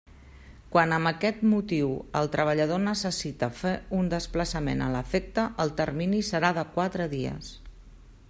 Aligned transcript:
Quan 0.75 0.93
amb 0.95 1.09
aquest 1.09 1.43
motiu 1.49 1.91
el 2.21 2.29
treballador 2.35 2.81
necessite 2.85 3.51
fer 3.59 3.75
un 3.99 4.09
desplaçament 4.15 4.81
a 4.85 4.89
l'efecte, 4.95 5.43
el 5.65 5.75
termini 5.83 6.23
serà 6.33 6.53
de 6.61 6.67
quatre 6.79 7.09
dies. 7.17 7.53